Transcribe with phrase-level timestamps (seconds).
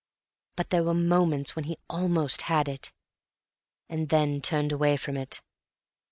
[0.55, 2.91] But there were moments when he almost had it....
[3.87, 5.43] and then turned away from it.